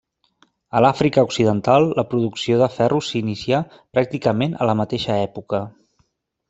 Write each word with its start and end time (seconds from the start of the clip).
A 0.77 0.79
l'Àfrica 0.85 1.23
occidental, 1.27 1.85
la 1.99 2.05
producció 2.13 2.57
de 2.63 2.71
ferro 2.79 3.03
s'inicià, 3.11 3.61
pràcticament, 3.99 4.61
a 4.67 4.73
la 4.73 4.81
mateixa 4.83 5.21
època. 5.33 5.67